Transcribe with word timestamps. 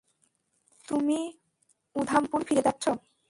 তুমি 0.87 1.19
উধামপুর 1.95 2.39
ফিরে 2.43 2.61
যাচ্ছ। 2.61 2.85